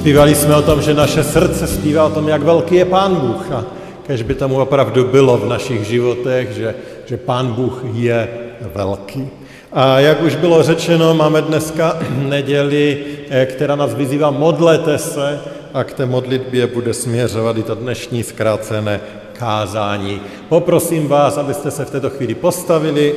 Zpívali 0.00 0.34
jsme 0.34 0.56
o 0.56 0.62
tom, 0.62 0.82
že 0.82 0.94
naše 0.94 1.24
srdce 1.24 1.66
zpívá 1.66 2.04
o 2.04 2.10
tom, 2.10 2.28
jak 2.28 2.42
velký 2.42 2.74
je 2.74 2.84
Pán 2.84 3.16
Bůh. 3.16 3.52
A 3.52 3.64
kež 4.06 4.22
by 4.22 4.34
tomu 4.34 4.60
opravdu 4.60 5.04
bylo 5.04 5.36
v 5.38 5.48
našich 5.48 5.84
životech, 5.84 6.50
že, 6.52 6.74
že 7.06 7.16
Pán 7.16 7.52
Bůh 7.52 7.84
je 7.92 8.28
velký. 8.74 9.28
A 9.72 10.00
jak 10.00 10.22
už 10.22 10.36
bylo 10.36 10.62
řečeno, 10.62 11.14
máme 11.14 11.42
dneska 11.42 11.98
neděli, 12.28 12.98
eh, 13.30 13.46
která 13.46 13.76
nás 13.76 13.94
vyzývá 13.94 14.30
modlete 14.30 14.98
se 14.98 15.40
a 15.74 15.84
k 15.84 15.92
té 15.92 16.06
modlitbě 16.06 16.66
bude 16.66 16.94
směřovat 16.94 17.56
i 17.56 17.62
to 17.62 17.74
dnešní 17.74 18.22
zkrácené 18.22 19.00
kázání. 19.32 20.20
Poprosím 20.48 21.08
vás, 21.08 21.38
abyste 21.38 21.70
se 21.70 21.84
v 21.84 21.90
této 21.90 22.10
chvíli 22.10 22.34
postavili 22.34 23.14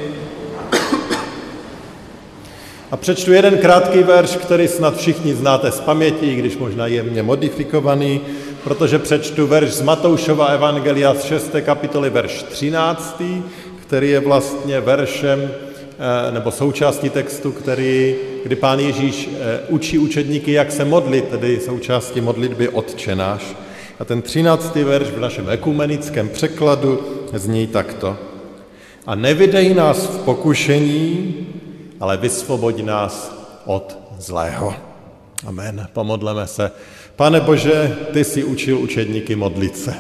a 2.94 2.98
přečtu 2.98 3.34
jeden 3.34 3.58
krátký 3.58 4.04
verš, 4.04 4.36
který 4.36 4.68
snad 4.68 4.98
všichni 4.98 5.34
znáte 5.34 5.72
z 5.72 5.80
paměti, 5.80 6.26
i 6.26 6.36
když 6.36 6.58
možná 6.58 6.88
jemně 6.88 7.24
modifikovaný, 7.24 8.22
protože 8.64 9.00
přečtu 9.00 9.48
verš 9.48 9.74
z 9.74 9.82
Matoušova 9.82 10.46
Evangelia 10.46 11.14
z 11.14 11.24
6. 11.24 11.52
kapitoly, 11.62 12.10
verš 12.10 12.44
13., 12.44 13.22
který 13.82 14.10
je 14.10 14.20
vlastně 14.20 14.80
veršem 14.80 15.52
eh, 15.52 16.32
nebo 16.32 16.52
součástí 16.52 17.10
textu, 17.10 17.52
který, 17.52 18.16
kdy 18.44 18.56
pán 18.56 18.80
Ježíš 18.80 19.30
eh, 19.34 19.60
učí 19.68 19.98
učedníky, 19.98 20.52
jak 20.52 20.72
se 20.72 20.86
modlit, 20.86 21.28
tedy 21.28 21.60
součástí 21.60 22.22
modlitby 22.22 22.70
Otčenáš. 22.70 23.56
A 24.00 24.06
ten 24.06 24.22
13. 24.22 24.76
verš 24.76 25.08
v 25.08 25.20
našem 25.20 25.50
ekumenickém 25.50 26.30
překladu 26.30 27.00
zní 27.34 27.68
takto. 27.68 28.18
A 29.08 29.16
nevydej 29.16 29.74
nás 29.74 30.08
v 30.08 30.18
pokušení, 30.18 31.36
ale 32.04 32.18
vysvoboď 32.18 32.84
nás 32.84 33.32
od 33.66 33.98
zlého. 34.20 34.76
Amen. 35.48 35.88
Pomodleme 35.94 36.48
se. 36.48 36.72
Pane 37.16 37.40
Bože, 37.40 37.98
ty 38.14 38.24
jsi 38.24 38.44
učil 38.44 38.80
učedníky 38.80 39.36
modlit 39.36 39.78
se. 39.78 39.96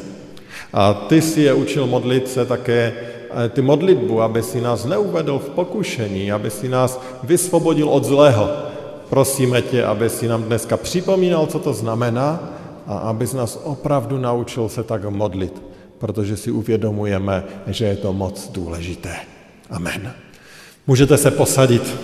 A 0.73 0.93
ty 0.93 1.21
jsi 1.21 1.41
je 1.41 1.53
učil 1.53 1.87
modlit 1.87 2.27
se 2.27 2.45
také 2.45 2.93
eh, 2.93 3.49
ty 3.49 3.61
modlitbu, 3.61 4.21
aby 4.21 4.43
si 4.43 4.61
nás 4.61 4.85
neuvedl 4.85 5.39
v 5.39 5.49
pokušení, 5.49 6.31
aby 6.31 6.51
si 6.51 6.69
nás 6.69 6.99
vysvobodil 7.23 7.89
od 7.89 8.03
zlého. 8.03 8.49
Prosíme 9.09 9.61
tě, 9.61 9.85
aby 9.85 10.09
si 10.09 10.27
nám 10.27 10.43
dneska 10.43 10.77
připomínal, 10.77 11.47
co 11.47 11.59
to 11.59 11.73
znamená 11.73 12.51
a 12.87 12.97
aby 12.97 13.27
nás 13.33 13.59
opravdu 13.63 14.17
naučil 14.19 14.69
se 14.69 14.83
tak 14.83 15.07
modlit, 15.07 15.55
protože 15.97 16.37
si 16.37 16.51
uvědomujeme, 16.51 17.43
že 17.67 17.85
je 17.85 17.95
to 17.95 18.13
moc 18.13 18.51
důležité. 18.51 19.15
Amen. 19.71 20.32
Můžete 20.87 21.17
se 21.17 21.31
posadit. 21.31 21.95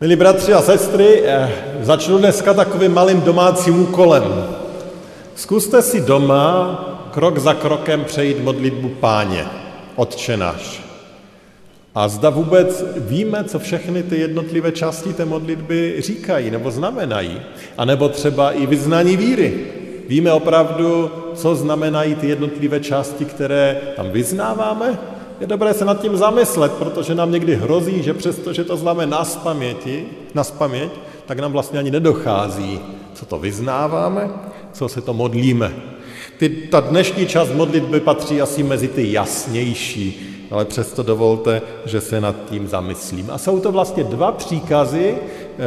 Milí 0.00 0.16
bratři 0.16 0.52
a 0.52 0.62
sestry, 0.62 1.22
eh, 1.24 1.52
začnu 1.80 2.18
dneska 2.18 2.54
takovým 2.54 2.94
malým 2.94 3.20
domácím 3.20 3.82
úkolem. 3.82 4.46
Zkuste 5.34 5.82
si 5.82 6.00
doma 6.00 7.08
krok 7.10 7.38
za 7.38 7.54
krokem 7.54 8.04
přejít 8.04 8.44
modlitbu 8.44 8.88
páně, 8.88 9.46
odčenáš. 9.96 10.82
A 11.94 12.08
zda 12.08 12.30
vůbec 12.30 12.84
víme, 12.96 13.44
co 13.44 13.58
všechny 13.58 14.02
ty 14.02 14.20
jednotlivé 14.20 14.72
části 14.72 15.12
té 15.12 15.24
modlitby 15.24 15.94
říkají 15.98 16.50
nebo 16.50 16.70
znamenají. 16.70 17.40
A 17.78 17.84
nebo 17.84 18.08
třeba 18.08 18.52
i 18.52 18.66
vyznání 18.66 19.16
víry. 19.16 19.64
Víme 20.08 20.32
opravdu, 20.32 21.10
co 21.36 21.54
znamenají 21.54 22.14
ty 22.14 22.28
jednotlivé 22.28 22.80
části, 22.80 23.24
které 23.24 23.80
tam 23.96 24.10
vyznáváme? 24.10 24.98
Je 25.40 25.46
dobré 25.46 25.74
se 25.74 25.84
nad 25.84 26.00
tím 26.00 26.16
zamyslet, 26.16 26.72
protože 26.72 27.14
nám 27.14 27.32
někdy 27.32 27.56
hrozí, 27.56 28.02
že 28.02 28.14
přesto, 28.14 28.52
že 28.52 28.64
to 28.64 28.76
známe 28.76 29.06
na 29.06 29.24
spaměti, 29.24 30.04
na 30.34 30.44
spaměť, 30.44 30.90
tak 31.26 31.38
nám 31.38 31.52
vlastně 31.52 31.78
ani 31.78 31.90
nedochází, 31.90 32.80
co 33.14 33.26
to 33.26 33.38
vyznáváme, 33.38 34.30
co 34.72 34.88
se 34.88 35.00
to 35.00 35.14
modlíme. 35.14 35.72
Ty, 36.38 36.48
ta 36.48 36.80
dnešní 36.80 37.26
část 37.26 37.52
modlitby 37.52 38.00
patří 38.00 38.40
asi 38.40 38.62
mezi 38.62 38.88
ty 38.88 39.12
jasnější, 39.12 40.32
ale 40.50 40.64
přesto 40.64 41.02
dovolte, 41.02 41.62
že 41.84 42.00
se 42.00 42.20
nad 42.20 42.36
tím 42.50 42.68
zamyslím. 42.68 43.30
A 43.30 43.38
jsou 43.38 43.60
to 43.60 43.72
vlastně 43.72 44.04
dva 44.04 44.32
příkazy 44.32 45.14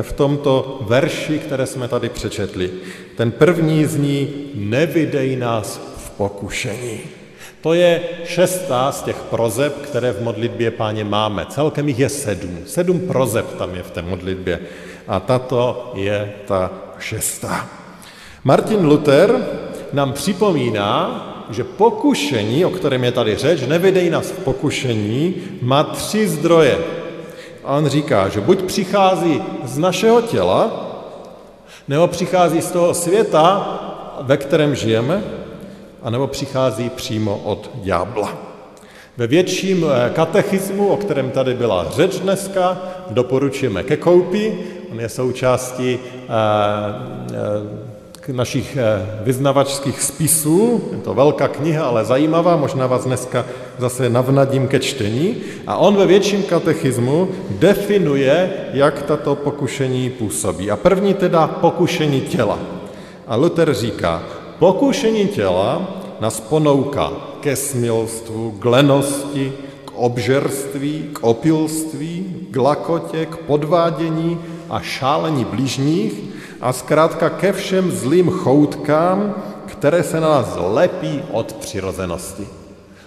v 0.01 0.11
tomto 0.11 0.79
verši, 0.81 1.39
které 1.39 1.65
jsme 1.65 1.87
tady 1.87 2.09
přečetli. 2.09 2.71
Ten 3.19 3.31
první 3.31 3.85
zní, 3.85 4.27
nevydej 4.55 5.35
nás 5.35 5.81
v 5.97 6.09
pokušení. 6.09 6.99
To 7.61 7.73
je 7.73 8.01
šestá 8.25 8.91
z 8.91 9.03
těch 9.03 9.15
prozeb, 9.15 9.81
které 9.81 10.11
v 10.11 10.23
modlitbě 10.23 10.71
páně 10.71 11.03
máme. 11.03 11.45
Celkem 11.49 11.87
jich 11.87 11.99
je 11.99 12.09
sedm. 12.09 12.57
Sedm 12.65 12.99
prozeb 12.99 13.45
tam 13.57 13.75
je 13.75 13.83
v 13.83 13.91
té 13.91 14.01
modlitbě. 14.01 14.59
A 15.07 15.19
tato 15.19 15.91
je 15.95 16.33
ta 16.47 16.71
šestá. 16.99 17.69
Martin 18.43 18.85
Luther 18.85 19.47
nám 19.93 20.13
připomíná, 20.13 20.95
že 21.49 21.63
pokušení, 21.63 22.65
o 22.65 22.69
kterém 22.69 23.03
je 23.03 23.11
tady 23.11 23.35
řeč, 23.35 23.61
nevedej 23.67 24.09
nás 24.09 24.31
v 24.31 24.43
pokušení, 24.43 25.35
má 25.61 25.83
tři 25.83 26.27
zdroje. 26.27 26.77
A 27.63 27.77
on 27.77 27.87
říká, 27.87 28.29
že 28.29 28.41
buď 28.41 28.61
přichází 28.61 29.41
z 29.63 29.77
našeho 29.77 30.21
těla, 30.21 30.88
nebo 31.89 32.07
přichází 32.07 32.61
z 32.61 32.71
toho 32.71 32.93
světa, 32.93 33.79
ve 34.21 34.37
kterém 34.37 34.75
žijeme, 34.75 35.23
anebo 36.01 36.27
přichází 36.27 36.89
přímo 36.89 37.41
od 37.43 37.71
ďábla. 37.75 38.37
Ve 39.17 39.27
větším 39.27 39.85
eh, 39.85 40.09
katechismu, 40.09 40.87
o 40.87 40.97
kterém 40.97 41.31
tady 41.31 41.53
byla 41.53 41.89
řeč 41.89 42.19
dneska, 42.19 42.81
doporučujeme 43.09 43.83
ke 43.83 43.97
koupi. 43.97 44.59
On 44.91 44.99
je 44.99 45.09
součástí 45.09 45.99
eh, 45.99 46.29
eh, 47.33 47.88
našich 48.31 48.77
vyznavačských 49.23 50.01
spisů. 50.01 50.81
Je 50.91 50.97
to 50.97 51.13
velká 51.13 51.47
kniha, 51.47 51.85
ale 51.85 52.05
zajímavá, 52.05 52.57
možná 52.57 52.87
vás 52.87 53.05
dneska 53.05 53.45
zase 53.77 54.09
navnadím 54.09 54.67
ke 54.67 54.79
čtení. 54.79 55.35
A 55.67 55.77
on 55.77 55.95
ve 55.95 56.05
větším 56.05 56.43
katechismu 56.43 57.27
definuje, 57.49 58.51
jak 58.73 59.01
tato 59.01 59.35
pokušení 59.35 60.09
působí. 60.09 60.71
A 60.71 60.75
první 60.75 61.13
teda 61.13 61.47
pokušení 61.47 62.21
těla. 62.21 62.59
A 63.27 63.35
Luther 63.35 63.73
říká, 63.73 64.23
Pokušení 64.59 65.27
těla 65.27 65.87
nás 66.19 66.39
ponouká 66.39 67.11
ke 67.39 67.55
smilstvu, 67.55 68.51
k 68.59 68.65
lenosti, 68.65 69.53
k 69.85 69.91
obžerství, 69.95 71.09
k 71.13 71.23
opilství, 71.23 72.35
k 72.51 72.55
lakotě, 72.55 73.25
k 73.25 73.37
podvádění 73.37 74.39
a 74.69 74.79
šálení 74.79 75.45
blížních 75.45 76.13
a 76.61 76.73
zkrátka 76.73 77.29
ke 77.29 77.53
všem 77.53 77.91
zlým 77.91 78.29
choutkám, 78.29 79.35
které 79.65 80.03
se 80.03 80.19
na 80.19 80.29
nás 80.29 80.57
lepí 80.57 81.23
od 81.31 81.53
přirozenosti. 81.53 82.47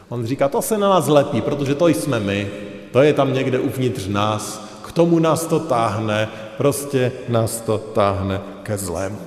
On 0.09 0.27
říká, 0.27 0.49
to 0.49 0.63
se 0.63 0.79
na 0.79 0.89
nás 0.89 1.09
lepí, 1.09 1.41
protože 1.41 1.75
to 1.75 1.89
jsme 1.89 2.21
my, 2.21 2.51
to 2.93 3.03
je 3.03 3.13
tam 3.13 3.35
někde 3.35 3.59
uvnitř 3.59 4.07
nás, 4.09 4.65
k 4.83 4.93
tomu 4.93 5.19
nás 5.19 5.47
to 5.47 5.59
táhne, 5.59 6.29
prostě 6.57 7.13
nás 7.29 7.61
to 7.61 7.79
táhne 7.79 8.41
ke 8.63 8.79
zlému. 8.79 9.19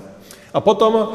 A 0.54 0.62
potom 0.62 0.96
uh, 0.96 1.08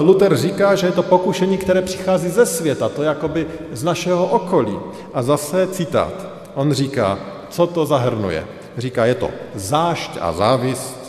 Luther 0.00 0.36
říká, 0.36 0.74
že 0.74 0.86
je 0.86 0.92
to 0.92 1.02
pokušení, 1.02 1.58
které 1.58 1.82
přichází 1.82 2.28
ze 2.28 2.46
světa, 2.46 2.88
to 2.88 3.02
jakoby 3.02 3.46
z 3.72 3.84
našeho 3.84 4.26
okolí. 4.26 4.78
A 5.14 5.22
zase 5.22 5.66
citát. 5.66 6.14
On 6.54 6.72
říká, 6.72 7.18
co 7.50 7.66
to 7.66 7.86
zahrnuje. 7.86 8.46
Říká, 8.78 9.06
je 9.06 9.14
to 9.14 9.28
zášť 9.54 10.10
a 10.20 10.32
závist, 10.32 10.99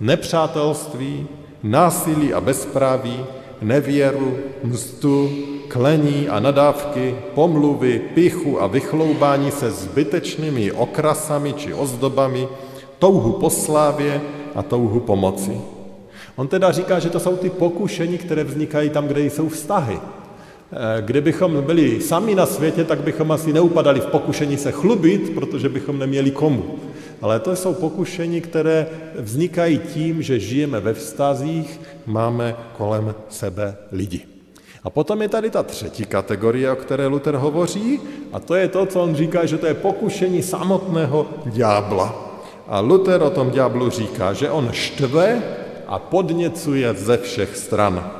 nepřátelství, 0.00 1.26
násilí 1.62 2.34
a 2.34 2.40
bezpráví, 2.40 3.24
nevěru, 3.62 4.36
mzdu, 4.64 5.30
klení 5.68 6.28
a 6.28 6.40
nadávky, 6.40 7.14
pomluvy, 7.34 8.00
pichu 8.14 8.62
a 8.62 8.66
vychloubání 8.66 9.50
se 9.50 9.70
zbytečnými 9.70 10.72
okrasami 10.72 11.52
či 11.52 11.74
ozdobami, 11.74 12.48
touhu 12.98 13.32
po 13.32 13.50
slávě 13.50 14.20
a 14.54 14.62
touhu 14.62 15.00
pomoci. 15.00 15.60
On 16.36 16.48
teda 16.48 16.72
říká, 16.72 16.98
že 16.98 17.10
to 17.10 17.20
jsou 17.20 17.36
ty 17.36 17.50
pokušení, 17.50 18.18
které 18.18 18.44
vznikají 18.44 18.90
tam, 18.90 19.06
kde 19.06 19.20
jsou 19.24 19.48
vztahy. 19.48 19.98
Eh, 20.72 21.02
kdybychom 21.02 21.62
byli 21.62 22.00
sami 22.00 22.34
na 22.34 22.46
světě, 22.46 22.84
tak 22.84 23.00
bychom 23.00 23.32
asi 23.32 23.52
neupadali 23.52 24.00
v 24.00 24.06
pokušení 24.06 24.56
se 24.56 24.72
chlubit, 24.72 25.30
protože 25.34 25.68
bychom 25.68 25.98
neměli 25.98 26.30
komu. 26.30 26.78
Ale 27.20 27.40
to 27.40 27.56
jsou 27.56 27.74
pokušení, 27.74 28.40
které 28.40 28.86
vznikají 29.18 29.78
tím, 29.78 30.22
že 30.22 30.40
žijeme 30.40 30.80
ve 30.80 30.94
vztazích, 30.94 31.80
máme 32.06 32.56
kolem 32.76 33.14
sebe 33.28 33.76
lidi. 33.92 34.20
A 34.84 34.90
potom 34.90 35.22
je 35.22 35.28
tady 35.28 35.50
ta 35.50 35.62
třetí 35.62 36.04
kategorie, 36.04 36.72
o 36.72 36.76
které 36.76 37.06
Luther 37.06 37.34
hovoří, 37.34 38.00
a 38.32 38.40
to 38.40 38.54
je 38.54 38.68
to, 38.68 38.86
co 38.86 39.02
on 39.02 39.14
říká, 39.14 39.46
že 39.46 39.58
to 39.58 39.66
je 39.66 39.74
pokušení 39.74 40.42
samotného 40.42 41.26
ďábla. 41.46 42.30
A 42.68 42.80
Luther 42.80 43.22
o 43.22 43.30
tom 43.30 43.50
ďáblu 43.50 43.90
říká, 43.90 44.32
že 44.32 44.50
on 44.50 44.68
štve 44.72 45.42
a 45.86 45.98
podněcuje 45.98 46.94
ze 46.94 47.16
všech 47.16 47.56
stran. 47.56 48.10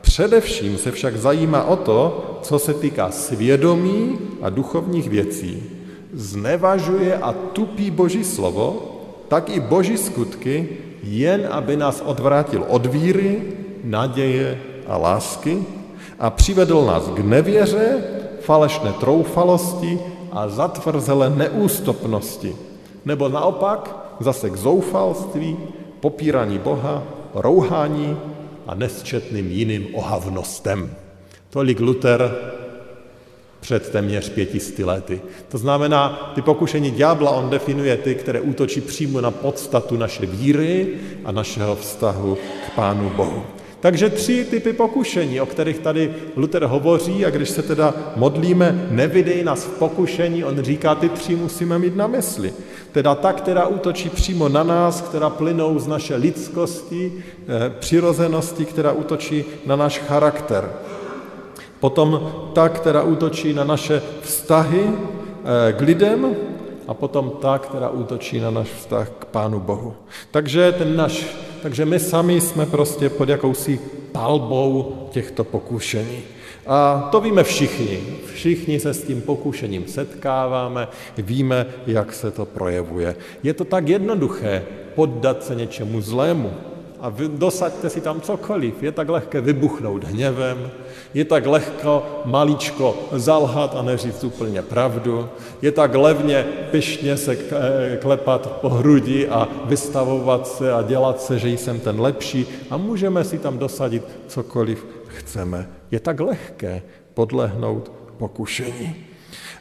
Především 0.00 0.78
se 0.78 0.90
však 0.90 1.16
zajímá 1.16 1.64
o 1.64 1.76
to, 1.76 2.38
co 2.42 2.58
se 2.58 2.74
týká 2.74 3.10
svědomí 3.10 4.18
a 4.42 4.50
duchovních 4.50 5.08
věcí. 5.08 5.79
Znevažuje 6.12 7.16
a 7.16 7.32
tupí 7.32 7.90
Boží 7.90 8.24
slovo, 8.24 8.96
tak 9.28 9.48
i 9.48 9.60
Boží 9.60 9.98
skutky, 9.98 10.68
jen 11.02 11.48
aby 11.50 11.76
nás 11.76 12.02
odvrátil 12.04 12.66
od 12.68 12.86
víry, 12.86 13.42
naděje 13.84 14.58
a 14.86 14.96
lásky 14.96 15.64
a 16.18 16.30
přivedl 16.30 16.84
nás 16.86 17.08
k 17.08 17.18
nevěře, 17.18 18.04
falešné 18.40 18.92
troufalosti 18.92 19.98
a 20.32 20.48
zatvrzelé 20.48 21.30
neústupnosti. 21.30 22.56
Nebo 23.04 23.28
naopak 23.28 23.96
zase 24.20 24.50
k 24.50 24.56
zoufalství, 24.56 25.56
popírání 26.00 26.58
Boha, 26.58 27.02
rouhání 27.34 28.16
a 28.66 28.74
nesčetným 28.74 29.50
jiným 29.50 29.86
ohavnostem. 29.94 30.90
Tolik 31.50 31.80
Luther 31.80 32.36
před 33.60 33.90
téměř 33.90 34.28
pětisty 34.28 34.84
lety. 34.84 35.20
To 35.48 35.58
znamená, 35.58 36.32
ty 36.34 36.42
pokušení 36.42 36.90
ďábla 36.90 37.30
on 37.30 37.50
definuje 37.50 37.96
ty, 37.96 38.14
které 38.14 38.40
útočí 38.40 38.80
přímo 38.80 39.20
na 39.20 39.30
podstatu 39.30 39.96
naše 39.96 40.26
víry 40.26 40.88
a 41.24 41.32
našeho 41.32 41.76
vztahu 41.76 42.38
k 42.66 42.74
Pánu 42.74 43.10
Bohu. 43.10 43.42
Takže 43.80 44.10
tři 44.10 44.44
typy 44.44 44.72
pokušení, 44.72 45.40
o 45.40 45.46
kterých 45.46 45.78
tady 45.78 46.14
Luther 46.36 46.64
hovoří 46.64 47.26
a 47.26 47.30
když 47.30 47.50
se 47.50 47.62
teda 47.62 47.94
modlíme, 48.16 48.88
nevidej 48.90 49.44
nás 49.44 49.64
v 49.64 49.78
pokušení, 49.78 50.44
on 50.44 50.62
říká, 50.62 50.94
ty 50.94 51.08
tři 51.08 51.36
musíme 51.36 51.78
mít 51.78 51.96
na 51.96 52.06
mysli. 52.06 52.52
Teda 52.92 53.14
ta, 53.14 53.32
která 53.32 53.66
útočí 53.66 54.08
přímo 54.08 54.48
na 54.48 54.62
nás, 54.62 55.00
která 55.00 55.30
plynou 55.30 55.78
z 55.78 55.86
naše 55.86 56.16
lidskosti, 56.16 57.12
eh, 57.48 57.72
přirozenosti, 57.78 58.64
která 58.64 58.92
útočí 58.92 59.44
na 59.66 59.76
náš 59.76 59.98
charakter. 59.98 60.70
Potom 61.80 62.32
ta, 62.52 62.68
která 62.68 63.02
útočí 63.02 63.52
na 63.52 63.64
naše 63.64 64.02
vztahy 64.22 64.84
eh, 64.88 65.72
k 65.72 65.80
lidem 65.80 66.36
a 66.88 66.94
potom 66.94 67.32
ta, 67.40 67.58
která 67.58 67.90
útočí 67.90 68.40
na 68.40 68.50
náš 68.50 68.68
vztah 68.68 69.10
k 69.18 69.24
Pánu 69.24 69.60
Bohu. 69.60 69.94
Takže 70.30 70.72
ten 70.72 70.96
náš 70.96 71.26
takže 71.62 71.84
my 71.84 71.98
sami 71.98 72.40
jsme 72.40 72.66
prostě 72.66 73.08
pod 73.08 73.28
jakousi 73.28 73.80
palbou 74.12 74.96
těchto 75.10 75.44
pokušení. 75.44 76.18
A 76.66 77.08
to 77.12 77.20
víme 77.20 77.44
všichni. 77.44 77.98
Všichni 78.34 78.80
se 78.80 78.94
s 78.94 79.02
tím 79.02 79.22
pokušením 79.22 79.86
setkáváme, 79.86 80.88
víme, 81.18 81.66
jak 81.86 82.12
se 82.12 82.30
to 82.30 82.44
projevuje. 82.46 83.16
Je 83.42 83.54
to 83.54 83.64
tak 83.64 83.88
jednoduché 83.88 84.62
poddat 84.94 85.44
se 85.44 85.54
něčemu 85.54 86.00
zlému 86.00 86.52
a 87.00 87.12
dosaďte 87.28 87.90
si 87.90 88.00
tam 88.00 88.20
cokoliv. 88.20 88.82
Je 88.82 88.92
tak 88.92 89.08
lehké 89.08 89.40
vybuchnout 89.40 90.04
hněvem, 90.04 90.70
je 91.14 91.24
tak 91.24 91.46
lehko 91.46 92.22
maličko 92.24 92.98
zalhat 93.12 93.74
a 93.76 93.82
neříct 93.82 94.24
úplně 94.24 94.62
pravdu, 94.62 95.28
je 95.62 95.72
tak 95.72 95.94
levně 95.94 96.46
pyšně 96.70 97.16
se 97.16 97.32
eh, 97.32 97.96
klepat 97.96 98.50
po 98.60 98.68
hrudi 98.68 99.28
a 99.28 99.48
vystavovat 99.64 100.48
se 100.48 100.72
a 100.72 100.82
dělat 100.82 101.22
se, 101.22 101.38
že 101.38 101.48
jsem 101.48 101.80
ten 101.80 102.00
lepší 102.00 102.46
a 102.70 102.76
můžeme 102.76 103.24
si 103.24 103.38
tam 103.38 103.58
dosadit 103.58 104.04
cokoliv 104.26 104.86
chceme. 105.06 105.68
Je 105.90 106.00
tak 106.00 106.20
lehké 106.20 106.82
podlehnout 107.14 107.92
pokušení. 108.18 108.96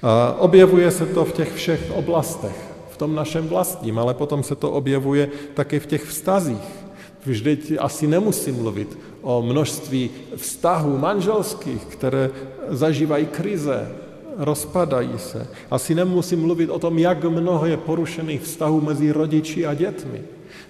A 0.04 0.36
objevuje 0.40 0.92
se 0.92 1.06
to 1.06 1.26
v 1.26 1.34
těch 1.34 1.54
všech 1.54 1.92
oblastech, 1.96 2.56
v 2.90 2.98
tom 2.98 3.16
našem 3.16 3.48
vlastním, 3.48 4.00
ale 4.00 4.14
potom 4.14 4.44
se 4.44 4.56
to 4.56 4.72
objevuje 4.72 5.30
taky 5.54 5.80
v 5.80 5.86
těch 5.86 6.04
vztazích 6.04 6.79
Vždyť 7.26 7.74
asi 7.80 8.08
nemusím 8.08 8.56
mluvit 8.56 8.98
o 9.22 9.42
množství 9.42 10.10
vztahů 10.36 10.98
manželských, 10.98 11.86
které 11.86 12.30
zažívají 12.70 13.26
krize, 13.26 13.92
rozpadají 14.38 15.12
se. 15.18 15.48
Asi 15.72 15.96
nemusím 15.96 16.42
mluvit 16.42 16.70
o 16.70 16.80
tom, 16.80 17.00
jak 17.00 17.24
mnoho 17.24 17.66
je 17.66 17.78
porušených 17.78 18.42
vztahů 18.42 18.82
mezi 18.82 19.12
rodiči 19.12 19.66
a 19.66 19.74
dětmi. 19.74 20.22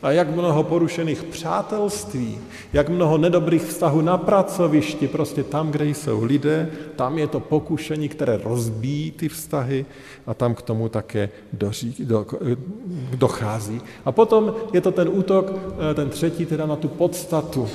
A 0.01 0.11
jak 0.11 0.29
mnoho 0.29 0.63
porušených 0.63 1.23
přátelství, 1.23 2.37
jak 2.73 2.89
mnoho 2.89 3.17
nedobrých 3.17 3.63
vztahů 3.63 4.01
na 4.01 4.17
pracovišti, 4.17 5.07
prostě 5.07 5.43
tam, 5.43 5.71
kde 5.71 5.85
jsou 5.85 6.23
lidé, 6.23 6.69
tam 6.95 7.17
je 7.17 7.27
to 7.27 7.39
pokušení, 7.39 8.09
které 8.09 8.39
rozbíjí 8.43 9.11
ty 9.11 9.29
vztahy 9.29 9.85
a 10.27 10.33
tam 10.33 10.55
k 10.55 10.61
tomu 10.61 10.89
také 10.89 11.29
doří, 11.53 11.95
do, 11.99 12.25
dochází. 13.15 13.81
A 14.05 14.11
potom 14.11 14.53
je 14.73 14.81
to 14.81 14.91
ten 14.91 15.09
útok, 15.11 15.53
eh, 15.91 15.93
ten 15.93 16.09
třetí, 16.09 16.45
teda 16.45 16.65
na 16.65 16.75
tu 16.75 16.87
podstatu 16.87 17.67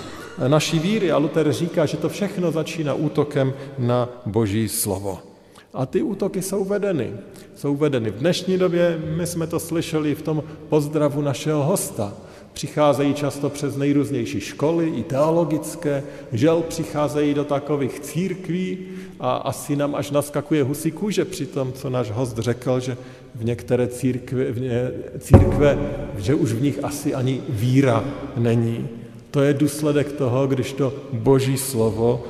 naší 0.49 0.79
víry. 0.79 1.12
A 1.12 1.17
Luther 1.17 1.53
říká, 1.53 1.87
že 1.87 1.97
to 1.97 2.09
všechno 2.09 2.53
začíná 2.53 2.94
útokem 2.94 3.53
na 3.79 4.09
Boží 4.26 4.69
slovo. 4.69 5.34
A 5.75 5.87
ty 5.87 6.03
útoky 6.03 6.43
jsou 6.43 6.65
vedeny. 6.65 7.12
Jsou 7.55 7.76
vedeny 7.76 8.11
v 8.11 8.19
dnešní 8.19 8.59
době, 8.59 9.03
my 9.17 9.26
jsme 9.26 9.47
to 9.47 9.61
slyšeli 9.61 10.15
v 10.15 10.23
tom 10.23 10.43
pozdravu 10.69 11.21
našeho 11.21 11.62
hosta. 11.62 12.12
Přicházejí 12.53 13.15
často 13.15 13.50
přes 13.50 13.76
nejrůznější 13.76 14.41
školy, 14.41 14.88
i 14.88 15.03
teologické, 15.03 16.03
žel 16.32 16.62
přicházejí 16.69 17.35
do 17.35 17.44
takových 17.44 18.00
církví 18.00 18.79
a 19.21 19.37
asi 19.37 19.76
nám 19.76 19.94
až 19.94 20.11
naskakuje 20.11 20.62
husí 20.62 20.91
kůže 20.91 21.25
při 21.25 21.47
tom, 21.47 21.73
co 21.73 21.91
náš 21.91 22.11
host 22.11 22.38
řekl, 22.38 22.81
že 22.81 22.97
v 23.35 23.44
některé 23.44 23.88
církve, 23.88 24.53
v 24.53 24.61
ně, 24.61 24.91
církve, 25.19 25.79
že 26.17 26.35
už 26.35 26.53
v 26.53 26.62
nich 26.62 26.85
asi 26.85 27.15
ani 27.15 27.43
víra 27.49 28.05
není. 28.37 28.88
To 29.31 29.41
je 29.41 29.55
důsledek 29.55 30.12
toho, 30.12 30.47
když 30.47 30.73
to 30.73 30.93
boží 31.12 31.59
slovo 31.59 32.25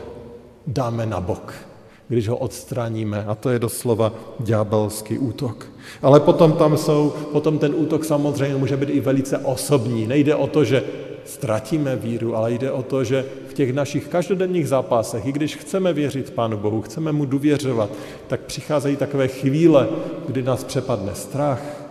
dáme 0.67 1.07
na 1.07 1.21
bok 1.21 1.74
když 2.09 2.29
ho 2.29 2.37
odstraníme. 2.37 3.25
A 3.25 3.35
to 3.35 3.51
je 3.51 3.59
doslova 3.59 4.13
ďábelský 4.41 5.19
útok. 5.19 5.67
Ale 6.03 6.21
potom 6.21 6.53
tam 6.53 6.77
jsou, 6.77 7.13
potom 7.33 7.59
ten 7.59 7.75
útok 7.77 8.05
samozřejmě 8.05 8.57
může 8.57 8.77
být 8.77 8.89
i 8.89 9.01
velice 9.01 9.39
osobní. 9.39 10.07
Nejde 10.07 10.35
o 10.35 10.47
to, 10.47 10.65
že 10.65 10.85
ztratíme 11.25 11.97
víru, 11.97 12.37
ale 12.37 12.53
jde 12.53 12.71
o 12.71 12.83
to, 12.83 13.05
že 13.05 13.25
v 13.49 13.55
těch 13.55 13.73
našich 13.73 14.09
každodenních 14.09 14.69
zápasech, 14.69 15.27
i 15.27 15.33
když 15.33 15.57
chceme 15.57 15.93
věřit 15.93 16.31
Pánu 16.31 16.57
Bohu, 16.57 16.83
chceme 16.83 17.13
mu 17.13 17.25
důvěřovat, 17.25 17.91
tak 18.27 18.41
přicházejí 18.41 18.97
takové 18.97 19.29
chvíle, 19.29 19.89
kdy 20.29 20.43
nás 20.43 20.65
přepadne 20.65 21.15
strach, 21.15 21.84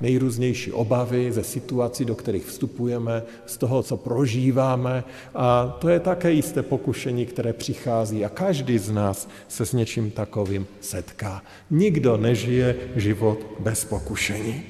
nejrůznější 0.00 0.72
obavy 0.72 1.32
ze 1.32 1.44
situací, 1.44 2.04
do 2.04 2.14
kterých 2.14 2.46
vstupujeme, 2.46 3.22
z 3.46 3.56
toho, 3.56 3.82
co 3.82 3.96
prožíváme. 3.96 5.04
A 5.34 5.76
to 5.80 5.88
je 5.88 6.00
také 6.00 6.32
jisté 6.32 6.62
pokušení, 6.62 7.26
které 7.26 7.52
přichází 7.52 8.24
a 8.24 8.28
každý 8.28 8.78
z 8.78 8.90
nás 8.90 9.28
se 9.48 9.66
s 9.66 9.72
něčím 9.72 10.10
takovým 10.10 10.66
setká. 10.80 11.42
Nikdo 11.70 12.16
nežije 12.16 12.76
život 12.96 13.46
bez 13.60 13.84
pokušení. 13.84 14.62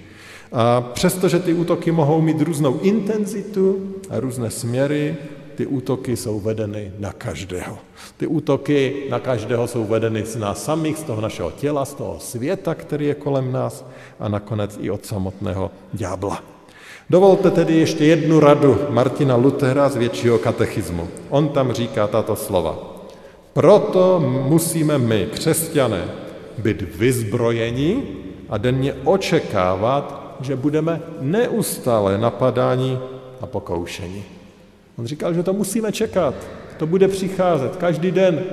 A 0.53 0.81
přestože 0.81 1.39
ty 1.39 1.55
útoky 1.55 1.91
mohou 1.91 2.21
mít 2.21 2.41
různou 2.41 2.79
intenzitu 2.81 3.95
a 4.11 4.21
různé 4.21 4.51
směry, 4.51 5.17
ty 5.59 5.67
útoky 5.67 6.17
jsou 6.17 6.41
vedeny 6.41 6.93
na 6.99 7.13
každého. 7.13 7.79
Ty 8.17 8.27
útoky 8.27 9.07
na 9.11 9.19
každého 9.19 9.67
jsou 9.67 9.85
vedeny 9.85 10.23
z 10.27 10.37
nás 10.37 10.65
samých, 10.65 10.99
z 10.99 11.03
toho 11.03 11.21
našeho 11.21 11.51
těla, 11.51 11.85
z 11.85 11.95
toho 11.95 12.17
světa, 12.21 12.75
který 12.75 13.07
je 13.07 13.15
kolem 13.15 13.53
nás 13.53 13.85
a 14.21 14.29
nakonec 14.29 14.79
i 14.81 14.91
od 14.91 15.07
samotného 15.07 15.71
ďábla. 15.93 16.43
Dovolte 17.11 17.51
tedy 17.51 17.75
ještě 17.75 18.05
jednu 18.05 18.41
radu 18.41 18.79
Martina 18.91 19.37
Lutera 19.37 19.89
z 19.89 19.97
většího 19.97 20.39
katechismu. 20.39 21.09
On 21.29 21.49
tam 21.49 21.73
říká 21.73 22.07
tato 22.07 22.37
slova. 22.37 22.79
Proto 23.53 24.23
musíme 24.47 24.99
my, 24.99 25.27
křesťané, 25.33 26.05
být 26.59 26.83
vyzbrojeni 26.83 28.03
a 28.49 28.59
denně 28.59 28.95
očekávat, 29.05 30.37
že 30.41 30.57
budeme 30.57 31.03
neustále 31.21 32.19
napadáni 32.19 32.99
a 33.41 33.47
pokoušeni. 33.47 34.38
On 34.99 35.07
říkal, 35.07 35.35
že 35.35 35.43
to 35.43 35.53
musíme 35.53 35.93
čekat, 35.93 36.35
to 36.77 36.87
bude 36.87 37.09
přicházet 37.09 37.77
každý 37.77 38.11
den. 38.11 38.45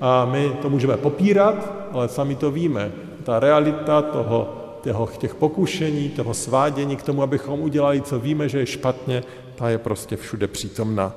A 0.00 0.24
my 0.24 0.52
to 0.62 0.70
můžeme 0.70 0.96
popírat, 0.96 1.72
ale 1.92 2.08
sami 2.08 2.34
to 2.34 2.50
víme. 2.50 2.92
Ta 3.24 3.40
realita 3.40 4.02
toho, 4.02 4.54
toho, 4.82 5.08
těch 5.18 5.34
pokušení, 5.34 6.08
toho 6.08 6.34
svádění 6.34 6.96
k 6.96 7.02
tomu, 7.02 7.22
abychom 7.22 7.60
udělali, 7.60 8.00
co 8.00 8.18
víme, 8.18 8.48
že 8.48 8.58
je 8.58 8.66
špatně, 8.66 9.22
ta 9.54 9.68
je 9.68 9.78
prostě 9.78 10.16
všude 10.16 10.46
přítomná. 10.46 11.12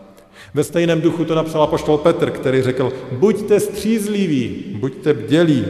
Ve 0.54 0.64
stejném 0.64 1.02
duchu 1.02 1.26
to 1.26 1.36
napsal 1.36 1.64
apoštol 1.64 1.98
Petr, 1.98 2.32
který 2.32 2.62
řekl, 2.62 2.94
buďte 3.12 3.60
střízliví, 3.60 4.66
buďte 4.80 5.14
bdělí, 5.14 5.66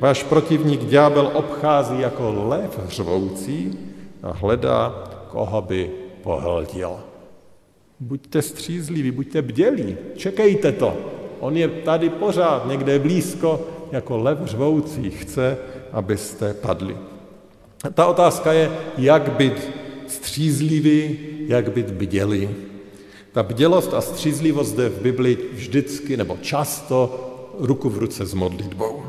váš 0.00 0.22
protivník 0.22 0.84
ďábel 0.84 1.30
obchází 1.34 2.00
jako 2.00 2.44
lev 2.48 2.80
řvoucí, 2.88 3.78
a 4.22 4.32
hledá, 4.32 5.04
koho 5.28 5.62
by 5.62 5.90
pohltil. 6.22 7.11
Buďte 8.02 8.42
střízliví, 8.42 9.10
buďte 9.10 9.42
bdělí, 9.42 9.96
čekejte 10.16 10.72
to. 10.72 10.96
On 11.40 11.56
je 11.56 11.68
tady 11.68 12.10
pořád, 12.10 12.68
někde 12.68 12.98
blízko, 12.98 13.66
jako 13.92 14.18
lev 14.18 14.38
řvoucí, 14.44 15.10
chce, 15.10 15.58
abyste 15.92 16.54
padli. 16.54 16.96
Ta 17.94 18.06
otázka 18.06 18.52
je, 18.52 18.70
jak 18.98 19.32
být 19.32 19.70
střízlivý, 20.06 21.18
jak 21.46 21.72
být 21.72 21.90
bdělý. 21.90 22.48
Ta 23.32 23.42
bdělost 23.42 23.94
a 23.94 24.00
střízlivost 24.00 24.76
jde 24.76 24.88
v 24.88 25.02
Bibli 25.02 25.38
vždycky 25.52 26.16
nebo 26.16 26.36
často 26.40 27.28
ruku 27.58 27.90
v 27.90 27.98
ruce 27.98 28.26
s 28.26 28.34
modlitbou. 28.34 29.02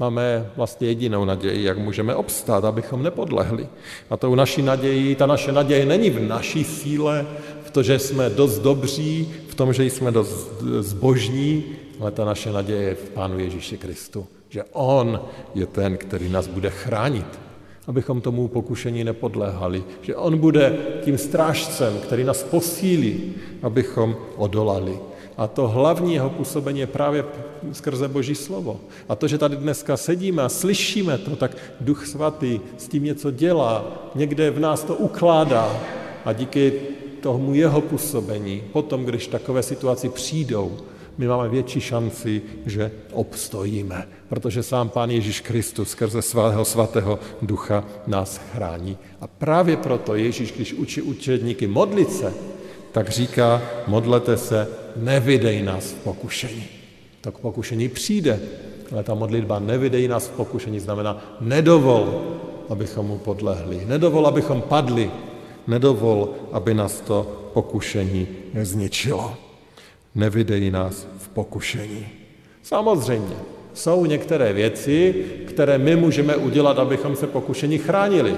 Máme 0.00 0.50
vlastně 0.56 0.88
jedinou 0.88 1.24
naději, 1.24 1.64
jak 1.64 1.78
můžeme 1.78 2.14
obstát, 2.14 2.64
abychom 2.64 3.02
nepodlehli. 3.02 3.68
A 4.10 4.16
tou 4.16 4.34
naší 4.34 4.62
naději, 4.62 5.14
ta 5.14 5.26
naše 5.26 5.52
naděje 5.52 5.86
není 5.86 6.10
v 6.10 6.20
naší 6.20 6.64
síle, 6.64 7.26
v 7.64 7.70
to, 7.70 7.82
že 7.82 7.98
jsme 7.98 8.30
dost 8.30 8.58
dobří, 8.58 9.32
v 9.48 9.54
tom, 9.54 9.72
že 9.72 9.84
jsme 9.84 10.10
dost 10.10 10.62
zbožní, 10.80 11.64
ale 12.00 12.10
ta 12.10 12.24
naše 12.24 12.52
naděje 12.52 12.82
je 12.82 12.94
v 12.94 13.10
Pánu 13.10 13.38
Ježíši 13.38 13.76
Kristu. 13.76 14.26
Že 14.48 14.64
On 14.72 15.20
je 15.54 15.66
ten, 15.66 15.96
který 15.96 16.28
nás 16.28 16.46
bude 16.46 16.70
chránit, 16.70 17.38
abychom 17.86 18.20
tomu 18.20 18.48
pokušení 18.48 19.04
nepodléhali. 19.04 19.84
Že 20.02 20.16
On 20.16 20.38
bude 20.38 20.76
tím 21.04 21.18
strážcem, 21.18 21.98
který 21.98 22.24
nás 22.24 22.42
posílí, 22.42 23.34
abychom 23.62 24.16
odolali. 24.36 25.09
A 25.36 25.46
to 25.46 25.68
hlavní 25.68 26.14
jeho 26.14 26.30
působení 26.30 26.80
je 26.80 26.86
právě 26.86 27.24
skrze 27.72 28.08
Boží 28.08 28.34
slovo. 28.34 28.80
A 29.08 29.14
to, 29.14 29.28
že 29.28 29.38
tady 29.38 29.56
dneska 29.56 29.96
sedíme 29.96 30.42
a 30.42 30.48
slyšíme 30.48 31.18
to, 31.18 31.36
tak 31.36 31.56
Duch 31.80 32.06
Svatý 32.06 32.60
s 32.78 32.88
tím 32.88 33.04
něco 33.04 33.30
dělá, 33.30 33.84
někde 34.14 34.50
v 34.50 34.60
nás 34.60 34.84
to 34.84 34.94
ukládá 34.94 35.80
a 36.24 36.32
díky 36.32 36.72
tomu 37.20 37.54
jeho 37.54 37.80
působení, 37.80 38.62
potom, 38.72 39.04
když 39.04 39.26
takové 39.26 39.62
situaci 39.62 40.08
přijdou, 40.08 40.76
my 41.18 41.28
máme 41.28 41.48
větší 41.48 41.80
šanci, 41.80 42.42
že 42.66 42.90
obstojíme, 43.12 44.08
protože 44.28 44.62
sám 44.62 44.88
Pán 44.88 45.10
Ježíš 45.10 45.40
Kristus 45.40 45.88
skrze 45.88 46.22
svého 46.22 46.64
svatého 46.64 47.18
ducha 47.42 47.84
nás 48.06 48.40
chrání. 48.52 48.98
A 49.20 49.26
právě 49.26 49.76
proto 49.76 50.14
Ježíš, 50.14 50.52
když 50.52 50.72
učí 50.72 51.02
učedníky 51.02 51.66
modlit 51.66 52.12
se, 52.12 52.34
tak 52.92 53.08
říká, 53.08 53.62
modlete 53.86 54.36
se, 54.36 54.68
nevydej 54.96 55.62
nás 55.62 55.92
v 55.92 55.94
pokušení. 55.94 56.64
Tak 57.20 57.38
pokušení 57.38 57.88
přijde, 57.88 58.40
ale 58.92 59.02
ta 59.02 59.14
modlitba 59.14 59.58
nevydej 59.58 60.08
nás 60.08 60.28
v 60.28 60.30
pokušení 60.30 60.80
znamená 60.80 61.36
nedovol, 61.40 62.22
abychom 62.68 63.06
mu 63.06 63.18
podlehli, 63.18 63.84
nedovol, 63.86 64.26
abychom 64.26 64.62
padli, 64.62 65.10
nedovol, 65.66 66.34
aby 66.52 66.74
nás 66.74 67.00
to 67.00 67.50
pokušení 67.54 68.28
zničilo. 68.62 69.34
Nevydej 70.14 70.70
nás 70.70 71.06
v 71.18 71.28
pokušení. 71.28 72.06
Samozřejmě, 72.62 73.36
jsou 73.74 74.06
některé 74.06 74.52
věci, 74.52 75.24
které 75.46 75.78
my 75.78 75.96
můžeme 75.96 76.36
udělat, 76.36 76.78
abychom 76.78 77.16
se 77.16 77.26
pokušení 77.26 77.78
chránili. 77.78 78.34